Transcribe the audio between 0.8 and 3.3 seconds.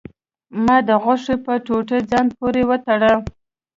د غوښې په ټوټه ځان پورې وتړه.